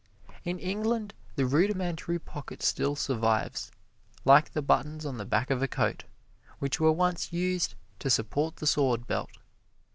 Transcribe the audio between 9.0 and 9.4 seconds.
belt.